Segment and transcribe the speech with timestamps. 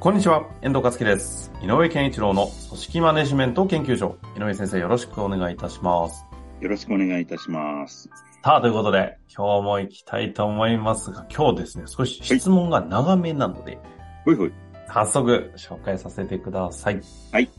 [0.00, 1.52] こんにちは、遠藤和樹です。
[1.62, 4.16] 井上健一郎の組織マネジメント研究所。
[4.34, 6.24] 井上先生、よろしくお願いいたします。
[6.58, 8.08] よろしくお願いいたします。
[8.42, 13.78] さあ、ということで、今日も行きたいと思いますが、今日ですね、少し質問が長めなので、
[14.24, 14.52] ほいほい。
[14.88, 17.02] 早速紹介させてください。
[17.30, 17.50] はい。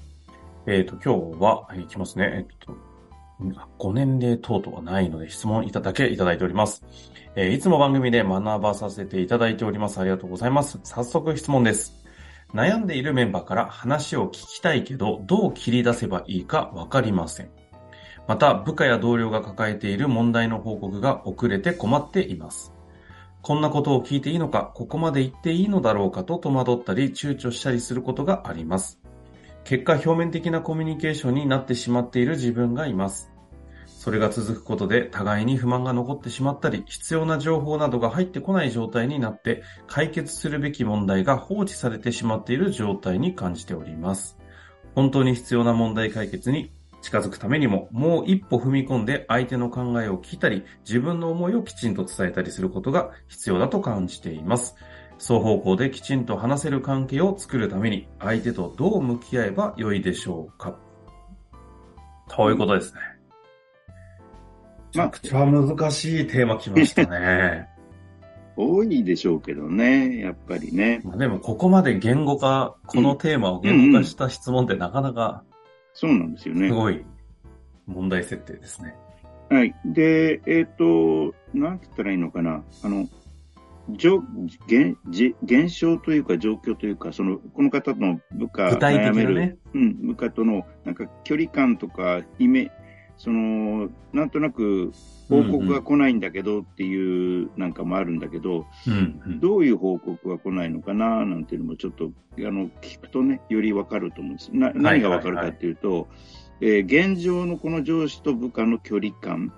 [0.65, 2.31] えっ、と、今日は、いきますね。
[2.33, 2.75] えっ、と、
[3.77, 6.83] ご年齢等々はないので質問いただけいただいております。
[7.35, 9.99] えーいつも番組で学ばさせていただいております。
[9.99, 10.79] ありがとうございます。
[10.83, 12.00] 早速質問です。
[12.53, 17.51] 悩んでいるメンバーから話を聞きたいけど、どう切り出せばいいかわかりません。
[18.27, 22.73] また、部下や同僚が抱えている問題の報告が遅れて困っています。
[23.41, 28.99] こんなことを聞いていいのか、ここまで言っていいのだろうかと戸惑ったり、躊躇したりすることがあります。
[29.63, 33.30] 結果、表面的なコミュニケーションになってしまっている自分がいます。
[34.01, 44.39] それが続くことで互いに不満が残ってしまったり、必要な情報などが入ってこない状態になって、解決するべき問題が放置されてしまっている状態に感じております。
[44.95, 54.75] 本当に必要な問題解決に近づくためにも、もう一歩踏み込んで相手の考えを聞いたり、自分の思いをきちんと伝えたりすることが必要だと感じています。
[55.19, 60.75] 双方向できちんと話せる関係を作るために、相手とどう向き合えばよいでしょうか
[62.27, 63.10] ということですね。
[64.99, 67.67] めちゃくちゃ難しいテーマ来ましたね。
[68.57, 71.01] 多いでしょうけどね、やっぱりね。
[71.03, 75.43] まあでも、ここまで言語化、このテーマを言語化した質問ってなかなか
[75.93, 76.67] そうなんですよね。
[76.67, 77.03] すごい
[77.85, 78.95] 問題設定ですね。
[79.49, 79.75] はい。
[79.85, 82.63] で、えっ、と、なんて言ったらいいのかな。
[82.83, 83.07] あの、
[83.89, 84.23] 状
[84.67, 89.57] 現じ現象というか状況というか、その、この方の部下、具体的ね。
[89.73, 92.71] うん、部下との、なんか距離感とか、イメ、
[93.23, 94.91] その、なんとなく
[95.29, 104.49] 報告が来ないんだけどっていうなんかもあるんだけど、うんうんどういう報告が来ないのかななんていうのもちょっと、あの、聞くとね、よりわかると思うんです。
[104.55, 106.07] な、何がわかるかっていうと、
[106.61, 109.53] えー現状のこの上司と部下の距離感、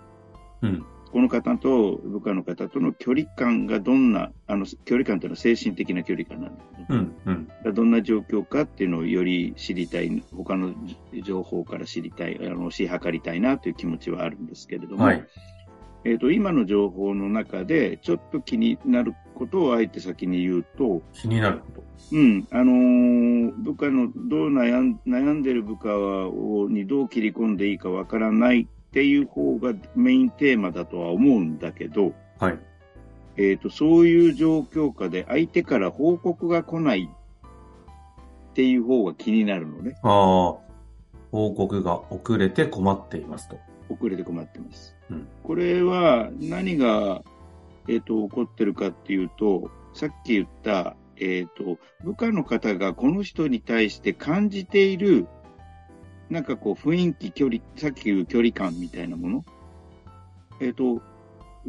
[0.61, 0.85] うん。
[1.13, 7.15] この方と部下の方との距離感がどんな、あの、距離感というのは精神的な距離感なんだけど、うん。
[7.63, 7.73] うん。
[7.75, 10.73] どんな状況かっていうのをより知りたい、他の
[11.23, 15.23] 情報から知りたい、あの、し計りたいなという気持ちはあるんですけれども、はい。
[16.03, 21.83] えっ、と、今の情報の中で、ちょっと気になることをあえて先に言うと、気になること。
[22.11, 32.59] うん、あのー部下のどう悩ん悩んでる部下をにどう切り込んでいいかわからないっていう方がメインテーマだとは思うんだけど、はい。
[33.37, 39.97] えっ、と、そういう状況下で相手から報告が来ないっていう方が気になるのね。
[40.03, 40.11] ああ、
[41.31, 43.57] 報告が遅れて困っていますと。
[43.89, 44.95] 遅れて困ってます。
[45.09, 47.23] うんこれは何が、
[47.87, 55.25] えっ、と、起こってるかっていうと、さっき言った、えっ、と、部下の方がこの人に対して感じている、
[56.29, 59.45] なんかこう雰囲気、距離、さっき言う距離感みたいなもの？
[60.59, 61.01] えっ、と、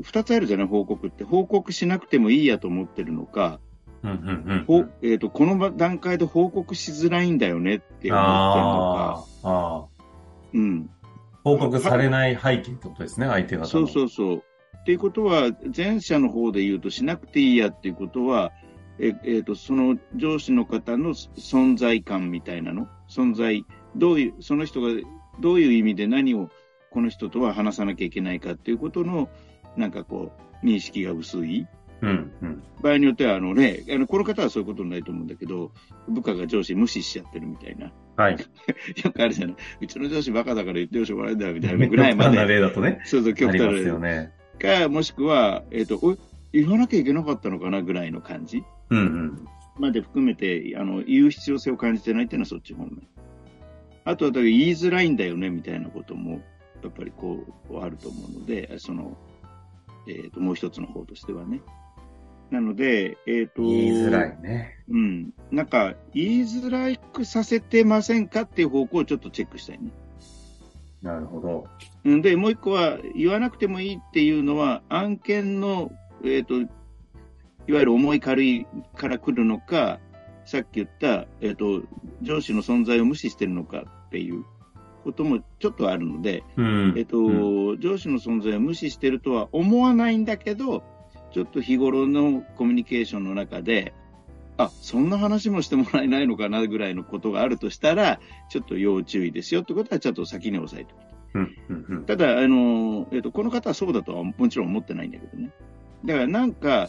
[0.03, 1.25] 二つあるじゃない、報告って。
[1.25, 3.61] 報告しなくてもいいやと思ってるのか、
[4.03, 4.91] うん、うん、うほん。
[5.03, 9.85] えっ、と、この段階で報告しづらいんだよねって思ってるのあか、あ、ああ。
[10.53, 10.91] うん。
[11.43, 13.67] 報告されない背景ってことですね、相手方の。
[13.67, 14.45] そうそうそう。
[14.79, 18.53] っていうことは、前者の方で言うとしなくていいやっていうことは、
[18.99, 22.87] え、えっ、と、その上司の方の存在感みたいなの？
[23.09, 23.65] 存在、
[23.97, 24.89] どういう、その人が
[25.41, 26.51] どういう意味で何を
[26.91, 29.29] この人とは話さなきゃいけないかっていうことの、
[29.77, 30.33] なんかこ
[30.63, 31.67] う、認識が薄い。
[32.01, 32.63] うん、うん。
[32.83, 35.73] 場合によっては、あのね、あの、この方はそういうことないと思うんだけど、
[36.09, 37.93] 部下が上司無視しちゃってるみたいな。
[38.17, 38.37] はい。
[39.05, 39.57] よくあるじゃない。
[39.81, 42.55] うちの上司バカだから言ってよしょうがないんだよみたいな ぐらいま極端なで。
[42.55, 43.01] 例だとね。
[43.05, 44.33] そうそう、極端なよね。
[44.59, 46.17] か、もしくは、えっ、と、お
[46.53, 49.49] 言わなきゃいけなかったのかなぐらいの感じうん、うん。
[49.79, 53.03] まで含めて、あの、言う必要性を感じてないっていうのはそっち方面。
[54.05, 56.43] あとは、言いづらいんだよね、みたいなことも、
[56.83, 59.17] やっぱりこう、あると思うので、その、
[60.07, 61.63] えっ、と、もう一つの方としてはね。
[62.51, 64.85] なので、えっ、と、言いづらいね。
[64.89, 65.33] うん。
[65.51, 69.91] なんか、言いづらくさせてませんかっていう方向をちょっとチェックしたいね。
[71.01, 71.67] なるほど。
[72.05, 75.91] うんで、もう一個は、言わなくてもいいっていうのは、案件の、
[76.23, 79.99] えっ、と、いわゆる重い軽いから来るのか、
[80.45, 81.83] さっき言った、えっ、と、
[82.23, 84.45] 上司の存在を無視してるのかっていう
[85.05, 86.95] こともちょっとあるので、うん。
[86.97, 90.83] えっと、うん上司の存在を無視してるとは思わないんだけど、
[91.33, 93.95] ちょっと日頃のコミュニケーションの中で、
[94.57, 98.21] あ、そんな話もしてもらえないのかなぐらいのことがあるとしたら、
[98.51, 102.05] ちょっと要注意ですよってことはちょっと先に押さえておく。
[102.07, 105.51] ただ、あの、えっと、この方はそうだとはもちろん思ってないんだけどね。
[106.05, 106.89] だからなんか、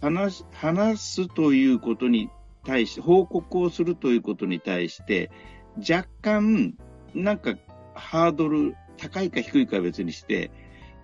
[0.00, 2.30] 話し、話すということに
[2.64, 5.30] 対して、報告をするということに対して、
[5.78, 6.74] 若干、
[7.14, 7.54] なんか、
[7.94, 10.50] ハードル、高いか低いかは別にして、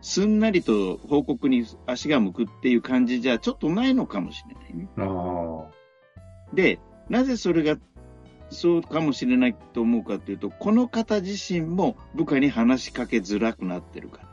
[0.00, 4.88] すんなりと報告に足が向くっていう感じじゃちょっとないのかもしれないね。
[4.98, 6.54] ああ。
[6.54, 7.80] で、なぜそれが
[8.50, 14.28] そうかもしれないと思うかというと、この方自身も部下に話しかけづらくなってるから。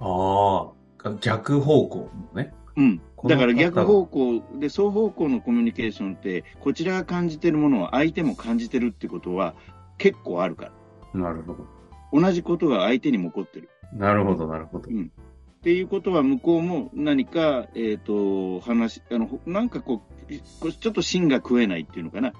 [0.00, 0.80] ああ。
[1.20, 2.52] 逆方向のね。
[2.76, 3.00] うん。
[3.28, 9.54] だから逆方向で双方向のコミュニケーションって、こちらが感じてるものは相手も感じてるってことは
[9.98, 10.70] 結構あるか
[11.14, 11.20] ら。
[11.20, 11.66] なるほど。
[12.12, 13.68] 同じことが相手にも起こってる。
[13.92, 14.88] なるほど、なるほど。
[14.88, 22.32] っていうことは向こうも何か、えっ、と、話、あの、ほなんかこう、こうちょっと芯が食えないっていうのかな。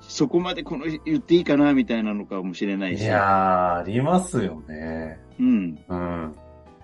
[0.00, 3.02] そこまでこの言っていいかなみたいなのかもしれないし。
[3.02, 5.18] いやー、ありますよね。
[5.40, 5.78] うん。
[5.88, 6.34] うん。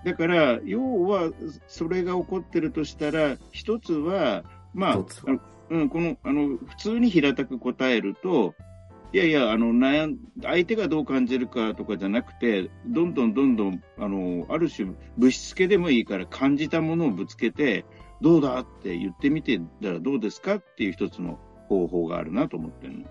[0.04, 1.30] だから、要は、
[1.66, 5.04] それが起こってるとしたら、一つは、まあ
[5.70, 8.54] うん、この、あの、普通に平たく答えると、
[9.12, 17.86] いやいや、あの、悩ん、相手がどう感じるかとかじゃなくて、どんどんどんどん、あの、ある種、ぶしつけでもいいから感じたものをぶつけて、
[18.20, 23.04] どうだって言ってみてたらどうですかっていう一つの方法があるなと思ってるの。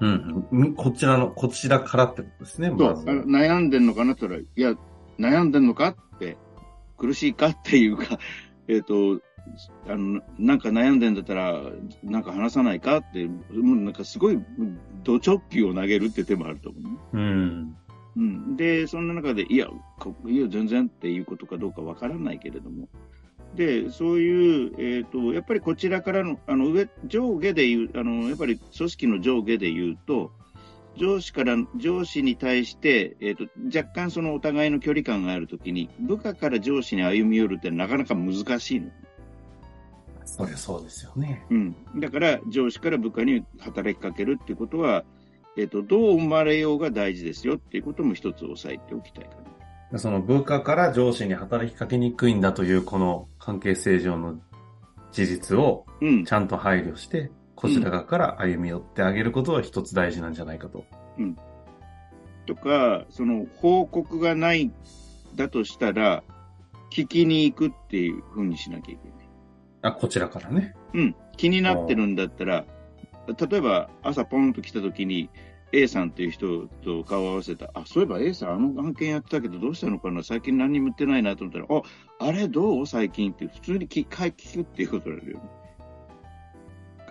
[0.00, 0.74] うんうん。
[0.74, 4.78] こちらの、こちらからってことですね、ま悩んでんのかなって言ったら、いや、
[5.20, 6.36] 悩んでんのかって、
[6.96, 8.18] 苦しいかっていうか、
[8.68, 9.20] えっ、と、
[9.88, 11.62] あの、なんか悩んでんだったら、
[12.02, 14.38] なんか話さないかって、もうなんかすごい、
[15.02, 16.98] ド直球を投げるって手もあると思うね。
[17.12, 17.76] うん。
[18.16, 18.56] うん。
[18.56, 19.68] で、そんな中で、いや、
[19.98, 22.88] こいや、全然っていうことかどうかわからないけれども。
[23.56, 30.32] で、そういう、えっ、と、やっぱりこちらからの、あの、上、上下で言う、あの、やっぱり組織の上下で言うと、
[30.96, 33.44] 上司から、上司に対して、えっ、と、
[33.74, 38.90] 若干そのお互いの距離感があるときに、部下から上司に歩み寄るってなかなか難しいの。
[40.24, 41.46] そりゃそうですよね。
[41.50, 41.76] うん。
[41.96, 45.04] だから、上司から部下に働きかけるっていうことは、
[45.56, 49.30] えっ、と、どう思われようが大事ですよっていうことも一つ押さえておきたいか
[49.92, 49.98] な。
[49.98, 54.40] その部下から上司に働きかけにくいんだというこの関係性上の
[55.10, 56.32] 事実をうんち。
[56.32, 60.86] ゃんと配慮して、こちら側から歩み寄ってあげることは一つ大事なんじゃないかと。
[62.46, 64.72] とか、その報告がない
[65.34, 66.24] だとしたら、
[66.90, 69.28] 聞きに行くっていうふうにしなきゃいけない。
[69.82, 70.74] あ、こちらからね。
[70.94, 71.14] うん。
[71.36, 72.64] 気になってるんだったら、
[73.26, 75.28] 例えば朝ポンと来た時に
[75.72, 77.70] A さんっていう人と顔を合わせた。
[77.74, 80.22] あ、そういえば A さんあの案件やってたけどどうしたのかな？
[80.22, 81.82] 最近何にも言ってないなと思ったら、あ、
[82.26, 82.86] あれどう？
[82.86, 85.44] 最近って普通に聞聞くっていうことになるよね。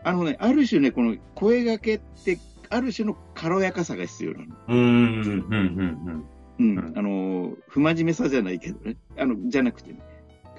[0.04, 4.46] あのね、ある種ね、この声掛けって、ある種の軽やかさが必要なの。
[4.68, 6.26] うーん、うん、うん、
[6.60, 8.98] うん、うんあの、不真面目さじゃないけどね。
[9.18, 10.00] あの、じゃなくてね。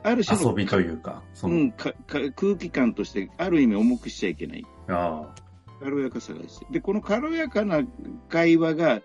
[0.03, 4.65] ある種の遊びというか、そうの、んかか、空気感として、ある意味重くしちゃいけない。
[4.89, 5.35] あ
[5.81, 6.73] 軽やかさが必要。
[6.73, 7.83] で、この軽やかな
[8.29, 9.01] 会話が、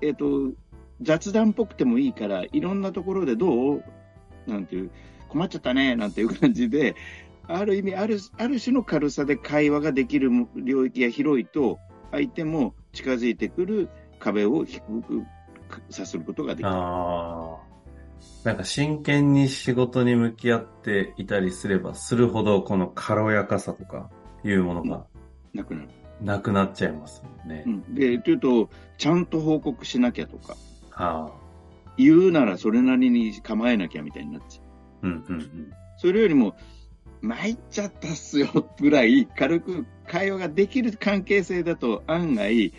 [0.00, 0.52] えっ、と、
[1.02, 3.84] 雑談っぽくてもいいから、いろんなところでどう？
[4.46, 4.90] なんていう、
[5.28, 6.94] 困っちゃったね、なんていう感じで、
[7.52, 11.78] ある意味、ある、ある種の軽さで会話ができる領域が広いと、
[12.12, 13.88] 相手も近づいてくる
[14.18, 15.26] 壁を低く
[15.90, 17.70] させることができあ、る。
[18.44, 24.10] なんか真剣に仕事に向き合っていたりすればするほど、この軽やかさとか
[24.44, 25.06] いうものが
[25.52, 25.88] なくなる。
[26.20, 27.64] なくなっちゃいますもんね。
[27.66, 27.94] うん。
[27.94, 30.54] で、というと、ちゃんと報告しなきゃとか、
[30.90, 31.32] はあ。
[31.96, 34.62] 言うならそれなりに構えなきゃみたいになっちゃ
[35.02, 35.08] う。
[35.08, 35.70] うん、うん、うん。
[35.96, 36.56] それよりも、
[37.22, 38.48] 参っちゃったっすよ
[38.78, 42.72] ぐらい軽く会話ができる関係性だと案外、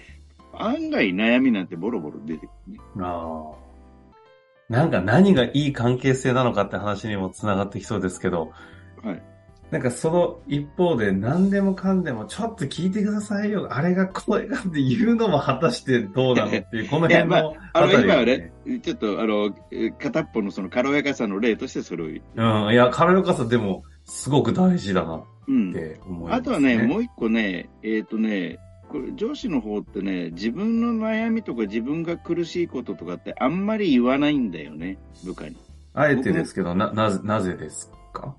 [0.53, 2.79] 案外悩みなんてボロボロ出てくるね。
[2.99, 3.61] ああ。
[4.69, 8.51] なんか何がいい関係性なのかって話にもつながってきそうですけど、
[9.03, 9.23] はい。
[9.69, 13.69] なんかその一方で何でもかんでもちょっと聞いてくださいよ。
[13.71, 22.21] あれがこれがって言うのも果たしてどうなのっていう、この辺の あの、たりを今はね、ちょっと、あの、えー片っぽのその軽やかさの例としてそれを言う。
[22.35, 22.73] うん。
[22.73, 23.83] いや、軽やかさでも
[24.13, 25.73] すごく大事だなっうん。
[25.73, 35.55] て思います、あとはね、もう一個ね、えっ、とね、これ上司の方ってね、自分の悩みとか自分が苦しいこととかってあんまり言わないんだよね、部下に。
[35.93, 38.35] あえてですけど、な、なぜ、なぜですか？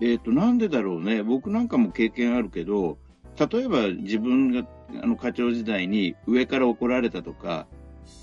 [0.00, 1.22] えっ、と、なんでだろうね。
[1.22, 2.98] 僕なんかも経験あるけど、
[3.38, 4.66] 例えば自分が
[5.02, 7.66] あの課長時代に上から怒られたとか、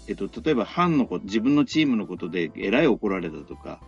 [0.08, 3.80] えっ、と、例えば班のこと、自分のチームのことでえらい怒られたとか、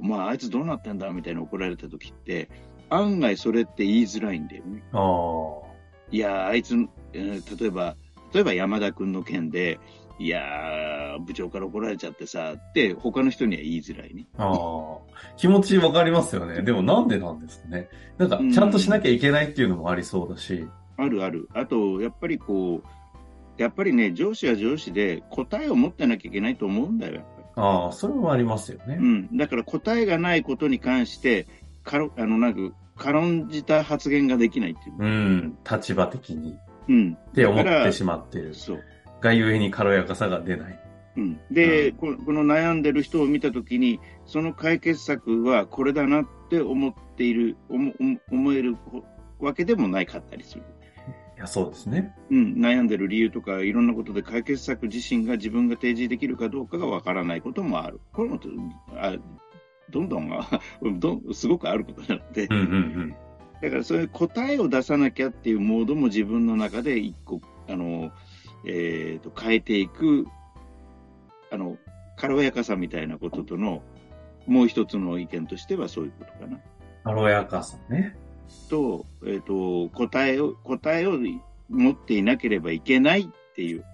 [0.00, 2.48] まあ、あいつどうなってんだみたいな怒られた時って、
[2.90, 4.82] 案外それって言いづらいんだよね。
[6.10, 6.74] いやー、あいつ、
[7.12, 7.96] えー例えば、
[8.32, 9.80] 例えば山田君の件で、
[10.18, 14.26] いやー、部長から怒られちゃってさ、って他の人には言いづらいね。
[14.38, 14.98] ああ。
[15.36, 16.62] 気持ちわかりますよね。
[16.62, 17.88] でもなんでなんですかね。
[18.16, 20.66] なんか、ちゃんとしなきゃいけないっていうのもありそうだし。
[20.96, 21.48] あるある。
[21.52, 27.45] あと、やっぱりこう、やっぱりね、上司は上司で答えを持ってなきゃいけないと思うんだよ、やっぱり。
[27.56, 28.96] ああ、それもありますよね。
[29.00, 29.36] うん。
[29.36, 31.46] だから答えがないことに関して、
[31.82, 34.96] かろ、あの、なんか、軽んじた発言ができないっていう。
[34.98, 35.58] うん。
[35.70, 36.56] 立場的に。
[36.88, 37.18] うん。
[37.30, 38.54] って思ってしまってる。
[38.54, 38.84] そう。
[39.20, 40.78] がゆえに軽やかさが出ない。
[41.16, 48.76] うん、で、うんこのこの悩んでる人を見たときに、その解決策はこれだなって思っている、思思思える
[49.38, 50.62] わけでもないかったりする。
[51.36, 52.14] いや、そうですね。
[52.30, 58.00] うん、悩んでる理由とか、いろんなことで解決策自身が自分が提示できるかどうかがわからないこともある。
[58.12, 58.40] これも
[58.96, 59.14] あ
[59.90, 60.48] どんどんあ
[60.98, 62.66] どん、すごくあることなので、うんうんう
[63.08, 63.16] ん。
[63.60, 68.12] だからそういう答えを出さなきゃっていうモードも自分の中で一個、あの、
[68.64, 70.26] えーと、変えていく、
[71.50, 71.76] あの、
[72.16, 73.82] 軽やかさみたいなこととの、
[74.46, 76.60] もう一つの意見としてはそういうことかな。
[77.04, 78.16] 軽やかさね。
[78.68, 81.18] と、えっ、と、答えを、答えを
[81.68, 83.84] 持っていなければいけないっていう、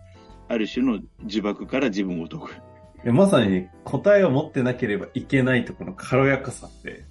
[0.49, 3.13] ある種の呪縛から自分を解く。
[3.13, 7.05] まさに答えを持ってなければいけないところの軽やかさって、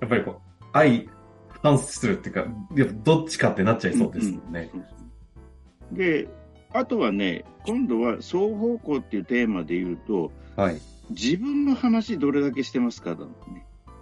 [0.00, 1.04] やっぱりこう、相
[1.62, 4.70] 反するっていうか、やっぱどっちかってなっちゃいそうですよね。
[5.92, 6.28] で、
[6.72, 10.80] あとはね、今度は双方向っていうテーマで言うと、はい。
[11.10, 13.30] 自分の話どれだけしてますかだね。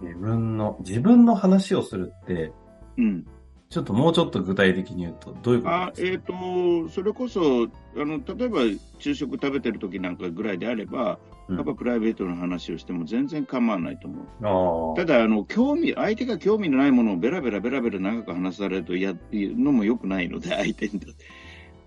[0.01, 2.51] 自分の、自分の話をするって、
[2.97, 3.25] うん。
[3.69, 5.75] ちょっともうちょっと具体的に言うと、どういうこと？
[5.75, 8.59] あですかえっ、と、それこそ、あの、例えば
[8.97, 14.93] 昼食食べてる時なんかぐらいであれば、うんやっぱプライベートの話をしても全然構わないと思う。
[14.93, 21.23] あただ、あの、興味、相手が興味のないものをベラベラベラベラ長く話されると嫌っていうのも良くないので、 相手にとって。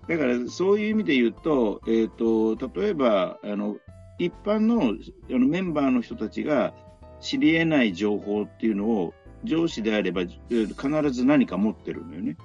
[0.07, 3.77] だから、そういう意味で言うと、えっ、と、例えば、あの、
[4.17, 6.73] 一般のあのメンバーの人たちが
[7.19, 12.37] 知り得ない情報っていうのを、上司であれば、えー必ず何か持ってるのよね。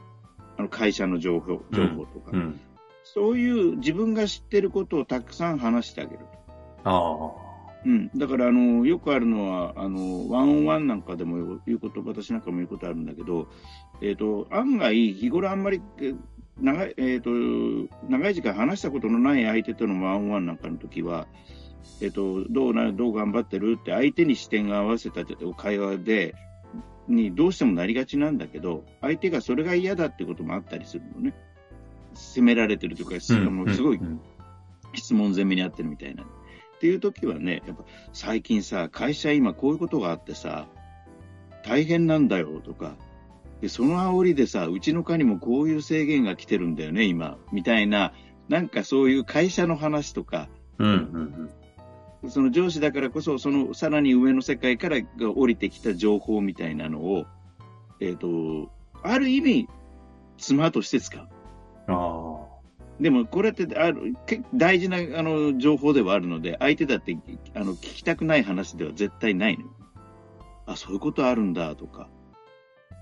[0.57, 2.31] あの、会社の情報、情報とか。
[2.33, 2.37] あ。
[2.37, 2.61] うん。
[3.05, 6.27] そういう自分が知ってることをたくさん話してあげると。
[6.85, 7.47] あ
[7.85, 13.47] うん、だからあのよくあるのはあの、ワンオンワンなんかでも言うこと、私なんかも言うことあるんだけど、
[14.01, 16.15] えー、と案外、日頃あんまりえ
[16.61, 21.29] 長い,、えー、と長い時間話したことのない相手とのワンオンワンなんかの時は、
[22.01, 25.25] えー、とどうなどう頑張ってるって相手に視点が合わせた
[25.57, 26.35] 会話で
[27.09, 31.35] にどうしてもなりがちなんだけど、相手がそれが嫌だってこともあったりするのね。
[32.15, 33.21] 責められてるとか、
[33.51, 34.21] もすごいうん
[34.95, 36.23] 質問攻めにあってるみたいな。
[36.23, 36.27] っ
[36.81, 40.67] ていう時はね、やっぱ最近さ、会社今こういうことがあってさ、
[41.65, 42.97] 大変なんだよとか、
[43.61, 48.13] でその煽りでさ、うちの課にもこういう制限が来てるんだよね、今、みたいな、
[48.49, 50.49] なんかそういう会社の話とか、
[50.79, 50.97] うんうんう
[51.45, 51.51] ん。
[52.29, 57.27] その上司だからこそ、そのさらに上の世界からが降りてきた情報みたいなのを、
[58.01, 58.71] えっ、と、
[59.03, 59.69] ある意味、
[60.39, 61.29] 妻として使う。
[61.89, 62.47] あ
[63.01, 67.17] でもこれってあるけ大事なあの情報ではあるので、相手だって
[67.55, 69.71] あの聞きたくない話では絶対ないのよ。
[70.67, 72.09] あ、そういうことあるんだとか。
[72.91, 72.95] あ。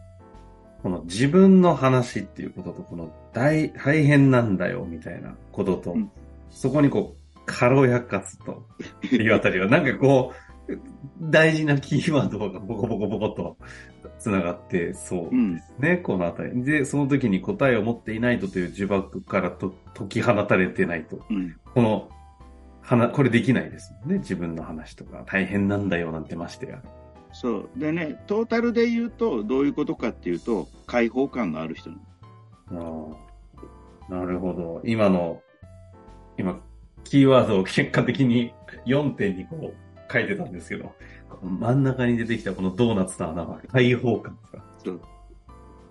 [0.82, 6.10] この自分の話っていうことと、この大、大変なんだよみたいなことと、うん
[6.54, 8.66] そこにこう、軽やかさと
[9.14, 10.32] いうあたりは、なんかこ
[10.68, 10.78] う、
[11.20, 13.56] 大事なキーワードがボコボコボコと
[14.18, 16.64] 繋がってそうですね、このあたり。
[16.64, 21.56] で、その時に答えを持っていないとという呪縛からと解き放たれてないと、うん。
[21.74, 22.08] この、
[22.80, 24.18] 話、これできないですもんね。
[24.18, 26.82] 自分の話とか、大変なんだよなんてましてや。
[27.32, 27.70] そう。
[27.76, 31.90] でね、トータルで言うと、どういうことかっていうと、解放感がある人
[32.70, 33.08] あ
[34.08, 34.82] なるほど。
[34.84, 35.42] 今の、
[36.38, 36.60] 今、
[37.04, 38.52] キーワードを結果的に
[38.86, 40.92] 4点にこう書いてたんですけど、
[41.42, 44.64] 真ん中に出てきたこのドーナツの穴は開放感ですか。
[44.84, 45.00] そう。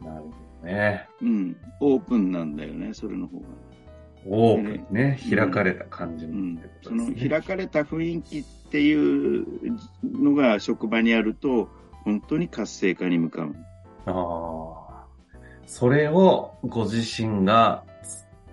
[0.01, 0.29] なるほ
[0.61, 1.07] どね。
[1.21, 1.57] うん。
[1.79, 3.45] オープンなんだよね、それの方が。
[4.25, 5.19] オープンね。
[5.25, 6.69] うん開かれた感じうんのって。
[6.69, 7.23] こそとですね。
[7.23, 9.45] の開かれた雰囲気っていう
[10.03, 11.69] のが職場にあると、
[12.03, 13.55] 本当に活性化に向かう。
[14.05, 14.83] ああ。
[15.65, 17.83] それをご自身が、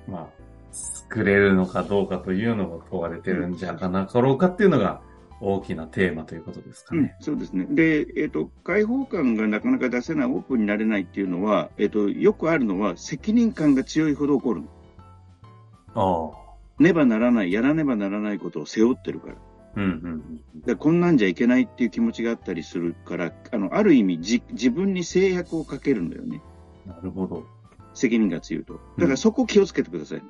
[0.09, 0.29] まあ、
[0.73, 5.01] 作れるのかどうかというのが問われてるんじゃなかろうかっていうのが、
[5.43, 7.67] 大きなテーマということですかうんね。、そうですね。
[7.71, 14.69] で、えっ、と、開放感がなかなか出せない、オープンになれないっていうのは、えっ、と、よくあるのは、責任感が強いほど起こるの。
[15.95, 16.83] ああ。
[16.83, 19.37] ねばならない、やらねばならないことを背負ってるから。
[19.77, 26.43] うんうんでこんなんじゃいけないっていう気持ちがあったりするから、あの、ある意味じ、自分に制約をかけるんだよね。
[26.87, 26.93] うん。
[26.93, 27.47] なるほど。
[27.95, 28.81] 責任が強いと。
[28.99, 30.23] だからそこ気をつけてください。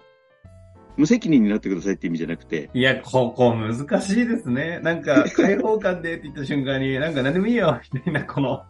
[0.97, 4.81] 無責任になってくださいって意味じゃなくて、いや、ここ難しいですね。
[4.81, 8.63] なんか、 開放感でって言った瞬間に、なんか何でもいいよ、みたいな、この、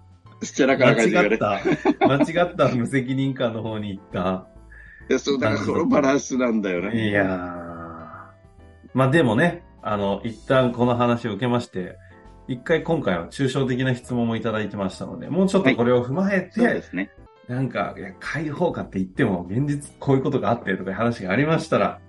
[0.77, 0.93] 間。
[1.05, 1.61] 違った、
[2.07, 4.47] 間違った無責任感の方に行った。
[5.09, 7.09] いやそう、だからこのバランスなんだよね。
[7.09, 7.29] いやー。
[8.95, 11.97] まあでもね、あの、一旦この話を受けまして、
[12.49, 17.11] 一回今回は抽象的な質問もいただいてましたので、もうちょっとこれを踏まえて、そうですね。
[17.49, 22.01] なんか、いや、開放感って言っても、現実こういうことがあってとか話がありましたら、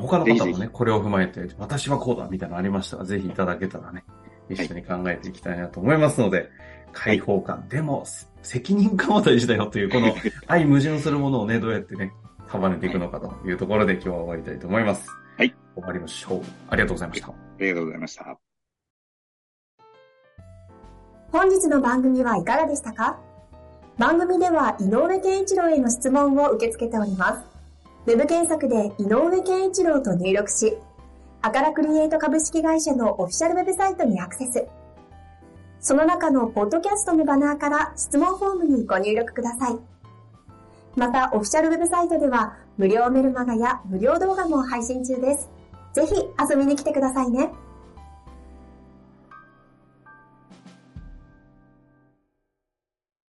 [0.00, 4.04] 他の方もね、これを踏まえて、私はこうだみたいなのありましたら、ぜひいただけたらね、
[4.48, 6.48] 一緒に考えていきたいなと思いますので、
[6.92, 8.04] 開放感、でも、
[8.42, 10.14] 責任感は大事だよという、この
[10.48, 12.12] 相矛盾するものをね、どうやってね、
[12.50, 15.08] 束ねていくのかというところで今日は終わりたいと思います。
[15.38, 15.54] はい。
[15.74, 16.40] 終わりましょう。
[16.68, 17.28] ありがとうございました。
[17.28, 18.38] ありがとうございました。
[21.30, 23.18] 本日の番組はいかがでしたか？
[23.98, 27.51] 番組では井上健一郎への質問を受け付けております。
[28.04, 30.76] ウェブ検索で井上健一郎と入力し、
[31.40, 34.66] アカラクリエイト株式会社のオフィシャルウェブサイトにアクセス。
[35.78, 39.78] その中のポッドキャストのバナーから質問フォームにご入力ください。
[40.96, 45.48] また、オフィシャルウェブサイトでは無料メルマガや無料動画も配信中です。
[45.92, 47.52] ぜひ遊びに来てくださいね。